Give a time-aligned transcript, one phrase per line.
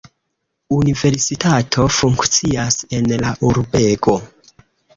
[0.77, 4.21] Universitato funkcias en la urbego.